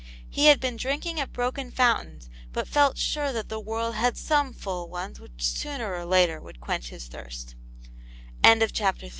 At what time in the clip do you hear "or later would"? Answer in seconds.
5.95-6.59